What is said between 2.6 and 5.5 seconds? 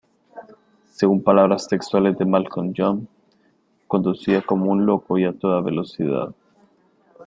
Young "conducía como un loco y a